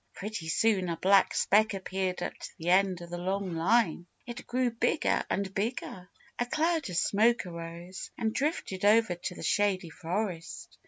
Pretty 0.15 0.47
soon 0.47 0.89
a 0.89 0.97
black 0.97 1.35
speck 1.35 1.75
appeared 1.75 2.23
at 2.23 2.49
the 2.57 2.71
end 2.71 3.01
of 3.01 3.11
the 3.11 3.19
long 3.19 3.53
line. 3.55 4.07
It 4.25 4.47
grew 4.47 4.71
bigger 4.71 5.23
and 5.29 5.53
bigger. 5.53 6.09
A 6.39 6.45
cloud 6.47 6.89
of 6.89 6.97
smoke 6.97 7.45
arose 7.45 8.09
and 8.17 8.33
drifted 8.33 8.83
over 8.83 9.13
to 9.13 9.35
the 9.35 9.43
Shady 9.43 9.91
Forest. 9.91 10.79